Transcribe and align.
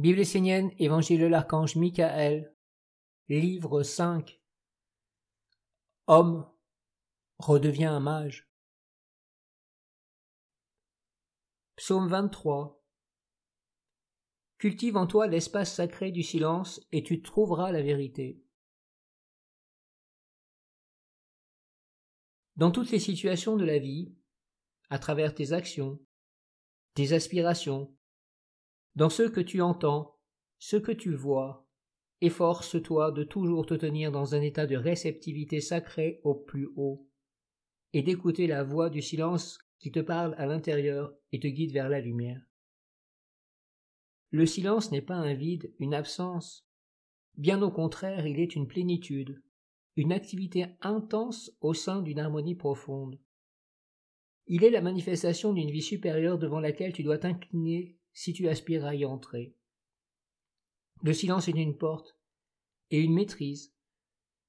Bible 0.00 0.20
essénienne, 0.20 0.72
Évangile 0.78 1.20
de 1.20 1.26
l'archange 1.26 1.76
Michael, 1.76 2.56
livre 3.28 3.82
5. 3.82 4.40
Homme 6.06 6.50
redevient 7.36 7.84
un 7.84 8.00
mage. 8.00 8.50
Psaume 11.76 12.08
23. 12.08 12.82
Cultive 14.56 14.96
en 14.96 15.06
toi 15.06 15.26
l'espace 15.26 15.74
sacré 15.74 16.10
du 16.10 16.22
silence 16.22 16.80
et 16.92 17.02
tu 17.02 17.20
trouveras 17.20 17.70
la 17.70 17.82
vérité. 17.82 18.42
Dans 22.56 22.70
toutes 22.70 22.90
les 22.90 23.00
situations 23.00 23.58
de 23.58 23.66
la 23.66 23.78
vie, 23.78 24.14
à 24.88 24.98
travers 24.98 25.34
tes 25.34 25.52
actions, 25.52 26.00
tes 26.94 27.12
aspirations, 27.12 27.94
dans 28.96 29.10
ce 29.10 29.22
que 29.22 29.40
tu 29.40 29.60
entends, 29.60 30.18
ce 30.58 30.76
que 30.76 30.92
tu 30.92 31.14
vois, 31.14 31.66
efforce-toi 32.20 33.12
de 33.12 33.24
toujours 33.24 33.66
te 33.66 33.74
tenir 33.74 34.12
dans 34.12 34.34
un 34.34 34.40
état 34.42 34.66
de 34.66 34.76
réceptivité 34.76 35.60
sacrée 35.60 36.20
au 36.24 36.34
plus 36.34 36.68
haut, 36.76 37.08
et 37.92 38.02
d'écouter 38.02 38.46
la 38.46 38.62
voix 38.62 38.90
du 38.90 39.02
silence 39.02 39.58
qui 39.78 39.90
te 39.90 40.00
parle 40.00 40.34
à 40.38 40.46
l'intérieur 40.46 41.12
et 41.32 41.40
te 41.40 41.46
guide 41.46 41.72
vers 41.72 41.88
la 41.88 42.00
lumière. 42.00 42.42
Le 44.30 44.46
silence 44.46 44.92
n'est 44.92 45.02
pas 45.02 45.16
un 45.16 45.34
vide, 45.34 45.72
une 45.80 45.94
absence. 45.94 46.68
Bien 47.36 47.62
au 47.62 47.70
contraire, 47.70 48.26
il 48.26 48.38
est 48.38 48.54
une 48.54 48.68
plénitude, 48.68 49.42
une 49.96 50.12
activité 50.12 50.66
intense 50.82 51.50
au 51.60 51.74
sein 51.74 52.00
d'une 52.02 52.20
harmonie 52.20 52.54
profonde. 52.54 53.18
Il 54.46 54.62
est 54.62 54.70
la 54.70 54.82
manifestation 54.82 55.52
d'une 55.52 55.70
vie 55.70 55.82
supérieure 55.82 56.38
devant 56.38 56.60
laquelle 56.60 56.92
tu 56.92 57.02
dois 57.02 57.18
t'incliner 57.18 57.96
si 58.12 58.32
tu 58.32 58.48
aspires 58.48 58.84
à 58.84 58.94
y 58.94 59.04
entrer. 59.04 59.54
Le 61.02 61.12
silence 61.12 61.48
est 61.48 61.52
une 61.52 61.76
porte 61.76 62.16
et 62.90 63.00
une 63.00 63.14
maîtrise, 63.14 63.72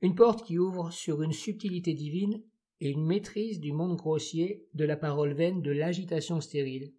une 0.00 0.14
porte 0.14 0.44
qui 0.44 0.58
ouvre 0.58 0.90
sur 0.90 1.22
une 1.22 1.32
subtilité 1.32 1.94
divine 1.94 2.42
et 2.80 2.90
une 2.90 3.06
maîtrise 3.06 3.60
du 3.60 3.72
monde 3.72 3.96
grossier, 3.96 4.66
de 4.74 4.84
la 4.84 4.96
parole 4.96 5.34
vaine, 5.34 5.62
de 5.62 5.70
l'agitation 5.70 6.40
stérile. 6.40 6.92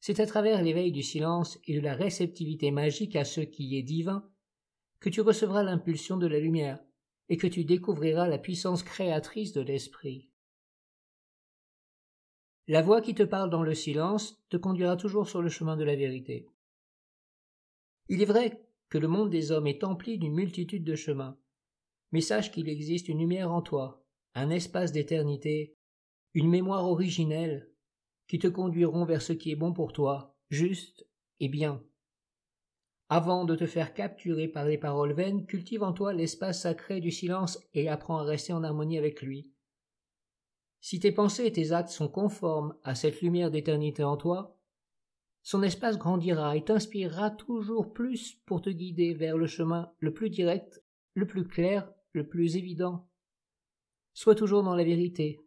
C'est 0.00 0.20
à 0.20 0.26
travers 0.26 0.62
l'éveil 0.62 0.92
du 0.92 1.02
silence 1.02 1.58
et 1.66 1.74
de 1.74 1.80
la 1.80 1.94
réceptivité 1.94 2.70
magique 2.70 3.16
à 3.16 3.24
ce 3.24 3.40
qui 3.40 3.78
est 3.78 3.82
divin 3.82 4.28
que 5.00 5.08
tu 5.08 5.22
recevras 5.22 5.62
l'impulsion 5.62 6.18
de 6.18 6.26
la 6.26 6.38
lumière 6.38 6.78
et 7.28 7.38
que 7.38 7.46
tu 7.46 7.64
découvriras 7.64 8.28
la 8.28 8.38
puissance 8.38 8.82
créatrice 8.82 9.52
de 9.52 9.62
l'esprit. 9.62 10.30
La 12.68 12.82
voix 12.82 13.00
qui 13.00 13.14
te 13.14 13.22
parle 13.22 13.48
dans 13.48 13.62
le 13.62 13.74
silence 13.74 14.42
te 14.48 14.56
conduira 14.56 14.96
toujours 14.96 15.28
sur 15.28 15.40
le 15.40 15.48
chemin 15.48 15.76
de 15.76 15.84
la 15.84 15.94
vérité. 15.94 16.48
Il 18.08 18.22
est 18.22 18.26
vrai 18.26 18.60
que 18.88 18.98
le 18.98 19.06
monde 19.06 19.30
des 19.30 19.52
hommes 19.52 19.68
est 19.68 19.84
empli 19.84 20.18
d'une 20.18 20.34
multitude 20.34 20.82
de 20.82 20.96
chemins, 20.96 21.38
mais 22.10 22.20
sache 22.20 22.50
qu'il 22.50 22.68
existe 22.68 23.08
une 23.08 23.20
lumière 23.20 23.52
en 23.52 23.62
toi, 23.62 24.04
un 24.34 24.50
espace 24.50 24.90
d'éternité, 24.90 25.76
une 26.34 26.48
mémoire 26.48 26.84
originelle, 26.84 27.70
qui 28.26 28.40
te 28.40 28.48
conduiront 28.48 29.04
vers 29.04 29.22
ce 29.22 29.32
qui 29.32 29.52
est 29.52 29.56
bon 29.56 29.72
pour 29.72 29.92
toi, 29.92 30.36
juste 30.50 31.06
et 31.38 31.48
bien. 31.48 31.82
Avant 33.08 33.44
de 33.44 33.54
te 33.54 33.66
faire 33.66 33.94
capturer 33.94 34.48
par 34.48 34.64
les 34.64 34.78
paroles 34.78 35.12
vaines, 35.12 35.46
cultive 35.46 35.84
en 35.84 35.92
toi 35.92 36.12
l'espace 36.12 36.62
sacré 36.62 37.00
du 37.00 37.12
silence 37.12 37.60
et 37.74 37.88
apprends 37.88 38.18
à 38.18 38.24
rester 38.24 38.52
en 38.52 38.64
harmonie 38.64 38.98
avec 38.98 39.22
lui. 39.22 39.52
Si 40.86 41.00
tes 41.00 41.10
pensées 41.10 41.46
et 41.46 41.50
tes 41.50 41.72
actes 41.72 41.88
sont 41.88 42.06
conformes 42.06 42.76
à 42.84 42.94
cette 42.94 43.20
lumière 43.20 43.50
d'éternité 43.50 44.04
en 44.04 44.16
toi, 44.16 44.56
son 45.42 45.64
espace 45.64 45.98
grandira 45.98 46.56
et 46.56 46.62
t'inspirera 46.62 47.32
toujours 47.32 47.92
plus 47.92 48.36
pour 48.46 48.62
te 48.62 48.70
guider 48.70 49.12
vers 49.12 49.36
le 49.36 49.48
chemin 49.48 49.92
le 49.98 50.14
plus 50.14 50.30
direct, 50.30 50.84
le 51.14 51.26
plus 51.26 51.44
clair, 51.44 51.92
le 52.12 52.28
plus 52.28 52.56
évident. 52.56 53.10
Sois 54.14 54.36
toujours 54.36 54.62
dans 54.62 54.76
la 54.76 54.84
vérité, 54.84 55.40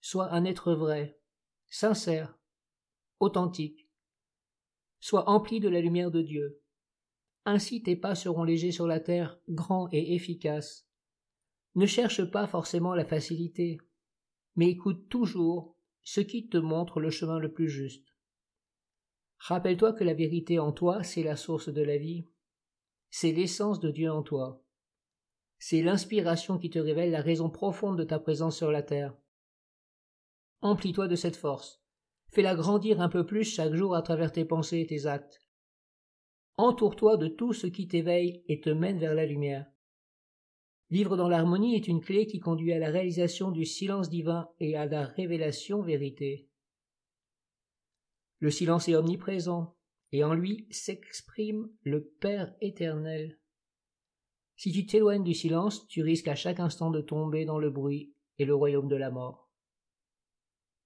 sois 0.00 0.32
un 0.32 0.46
être 0.46 0.72
vrai, 0.72 1.20
sincère, 1.68 2.38
authentique. 3.20 3.90
Sois 5.00 5.28
empli 5.28 5.60
de 5.60 5.68
la 5.68 5.82
lumière 5.82 6.10
de 6.10 6.22
Dieu. 6.22 6.62
Ainsi 7.44 7.82
tes 7.82 7.94
pas 7.94 8.14
seront 8.14 8.42
légers 8.42 8.72
sur 8.72 8.86
la 8.86 9.00
terre, 9.00 9.38
grands 9.50 9.90
et 9.92 10.14
efficaces. 10.14 10.88
Ne 11.74 11.84
cherche 11.84 12.24
pas 12.24 12.46
forcément 12.46 12.94
la 12.94 13.04
facilité, 13.04 13.78
mais 14.58 14.70
écoute 14.70 15.08
toujours 15.08 15.76
ce 16.02 16.20
qui 16.20 16.48
te 16.48 16.56
montre 16.56 16.98
le 16.98 17.10
chemin 17.10 17.38
le 17.38 17.52
plus 17.52 17.68
juste. 17.68 18.16
Rappelle-toi 19.38 19.92
que 19.92 20.02
la 20.02 20.14
vérité 20.14 20.58
en 20.58 20.72
toi, 20.72 21.04
c'est 21.04 21.22
la 21.22 21.36
source 21.36 21.68
de 21.68 21.80
la 21.80 21.96
vie, 21.96 22.26
c'est 23.08 23.30
l'essence 23.30 23.78
de 23.78 23.92
Dieu 23.92 24.10
en 24.10 24.24
toi, 24.24 24.60
c'est 25.60 25.80
l'inspiration 25.80 26.58
qui 26.58 26.70
te 26.70 26.78
révèle 26.80 27.12
la 27.12 27.22
raison 27.22 27.50
profonde 27.50 27.96
de 27.98 28.02
ta 28.02 28.18
présence 28.18 28.56
sur 28.56 28.72
la 28.72 28.82
terre. 28.82 29.16
Emplis-toi 30.60 31.06
de 31.06 31.14
cette 31.14 31.36
force, 31.36 31.80
fais-la 32.32 32.56
grandir 32.56 33.00
un 33.00 33.08
peu 33.08 33.24
plus 33.24 33.44
chaque 33.44 33.74
jour 33.74 33.94
à 33.94 34.02
travers 34.02 34.32
tes 34.32 34.44
pensées 34.44 34.80
et 34.80 34.86
tes 34.86 35.06
actes. 35.06 35.40
Entoure-toi 36.56 37.16
de 37.16 37.28
tout 37.28 37.52
ce 37.52 37.68
qui 37.68 37.86
t'éveille 37.86 38.42
et 38.48 38.60
te 38.60 38.70
mène 38.70 38.98
vers 38.98 39.14
la 39.14 39.24
lumière. 39.24 39.70
Vivre 40.90 41.16
dans 41.16 41.28
l'harmonie 41.28 41.74
est 41.74 41.86
une 41.86 42.00
clé 42.00 42.26
qui 42.26 42.40
conduit 42.40 42.72
à 42.72 42.78
la 42.78 42.90
réalisation 42.90 43.50
du 43.50 43.66
silence 43.66 44.08
divin 44.08 44.48
et 44.58 44.74
à 44.76 44.86
la 44.86 45.04
révélation 45.04 45.82
vérité. 45.82 46.48
Le 48.40 48.50
silence 48.50 48.88
est 48.88 48.94
omniprésent, 48.94 49.76
et 50.12 50.24
en 50.24 50.32
lui 50.32 50.66
s'exprime 50.70 51.68
le 51.82 52.04
Père 52.04 52.54
éternel. 52.60 53.38
Si 54.56 54.72
tu 54.72 54.86
t'éloignes 54.86 55.24
du 55.24 55.34
silence, 55.34 55.86
tu 55.88 56.02
risques 56.02 56.28
à 56.28 56.34
chaque 56.34 56.60
instant 56.60 56.90
de 56.90 57.02
tomber 57.02 57.44
dans 57.44 57.58
le 57.58 57.70
bruit 57.70 58.14
et 58.38 58.46
le 58.46 58.54
royaume 58.54 58.88
de 58.88 58.96
la 58.96 59.10
mort. 59.10 59.50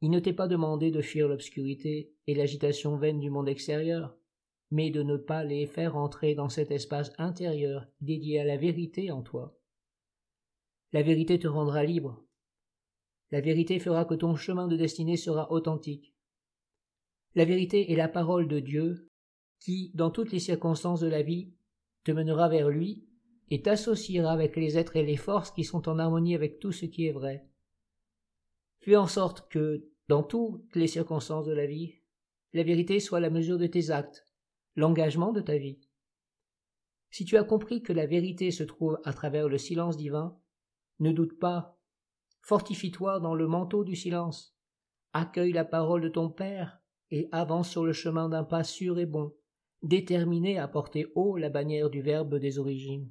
Il 0.00 0.10
ne 0.10 0.18
t'est 0.18 0.32
pas 0.32 0.48
demandé 0.48 0.90
de 0.90 1.00
fuir 1.00 1.28
l'obscurité 1.28 2.12
et 2.26 2.34
l'agitation 2.34 2.96
vaine 2.96 3.20
du 3.20 3.30
monde 3.30 3.48
extérieur, 3.48 4.16
mais 4.70 4.90
de 4.90 5.02
ne 5.02 5.16
pas 5.16 5.44
les 5.44 5.66
faire 5.66 5.96
entrer 5.96 6.34
dans 6.34 6.48
cet 6.48 6.72
espace 6.72 7.12
intérieur 7.16 7.86
dédié 8.00 8.40
à 8.40 8.44
la 8.44 8.56
vérité 8.56 9.10
en 9.12 9.22
toi. 9.22 9.56
La 10.94 11.02
vérité 11.02 11.40
te 11.40 11.48
rendra 11.48 11.82
libre. 11.82 12.24
La 13.32 13.40
vérité 13.40 13.80
fera 13.80 14.04
que 14.04 14.14
ton 14.14 14.36
chemin 14.36 14.68
de 14.68 14.76
destinée 14.76 15.16
sera 15.16 15.50
authentique. 15.50 16.14
La 17.34 17.44
vérité 17.44 17.90
est 17.90 17.96
la 17.96 18.06
parole 18.06 18.46
de 18.46 18.60
Dieu 18.60 19.10
qui, 19.58 19.90
dans 19.94 20.12
toutes 20.12 20.30
les 20.30 20.38
circonstances 20.38 21.00
de 21.00 21.08
la 21.08 21.22
vie, 21.22 21.52
te 22.04 22.12
mènera 22.12 22.48
vers 22.48 22.68
lui 22.68 23.08
et 23.50 23.60
t'associera 23.60 24.30
avec 24.30 24.54
les 24.54 24.78
êtres 24.78 24.94
et 24.94 25.02
les 25.02 25.16
forces 25.16 25.50
qui 25.50 25.64
sont 25.64 25.88
en 25.88 25.98
harmonie 25.98 26.36
avec 26.36 26.60
tout 26.60 26.70
ce 26.70 26.86
qui 26.86 27.08
est 27.08 27.12
vrai. 27.12 27.44
Fais 28.78 28.94
en 28.94 29.08
sorte 29.08 29.48
que, 29.48 29.90
dans 30.06 30.22
toutes 30.22 30.76
les 30.76 30.86
circonstances 30.86 31.46
de 31.46 31.52
la 31.54 31.66
vie, 31.66 31.96
la 32.52 32.62
vérité 32.62 33.00
soit 33.00 33.18
la 33.18 33.30
mesure 33.30 33.58
de 33.58 33.66
tes 33.66 33.90
actes, 33.90 34.28
l'engagement 34.76 35.32
de 35.32 35.40
ta 35.40 35.58
vie. 35.58 35.80
Si 37.10 37.24
tu 37.24 37.36
as 37.36 37.42
compris 37.42 37.82
que 37.82 37.92
la 37.92 38.06
vérité 38.06 38.52
se 38.52 38.62
trouve 38.62 39.00
à 39.02 39.12
travers 39.12 39.48
le 39.48 39.58
silence 39.58 39.96
divin, 39.96 40.38
ne 41.00 41.12
doute 41.12 41.38
pas. 41.38 41.78
Fortifie-toi 42.42 43.20
dans 43.20 43.34
le 43.34 43.46
manteau 43.46 43.84
du 43.84 43.96
silence. 43.96 44.56
Accueille 45.12 45.52
la 45.52 45.64
parole 45.64 46.02
de 46.02 46.08
ton 46.08 46.28
Père 46.28 46.80
et 47.10 47.28
avance 47.32 47.70
sur 47.70 47.84
le 47.84 47.92
chemin 47.92 48.28
d'un 48.28 48.44
pas 48.44 48.64
sûr 48.64 48.98
et 48.98 49.06
bon, 49.06 49.34
déterminé 49.82 50.58
à 50.58 50.68
porter 50.68 51.06
haut 51.14 51.36
la 51.36 51.50
bannière 51.50 51.90
du 51.90 52.02
Verbe 52.02 52.36
des 52.36 52.58
origines. 52.58 53.10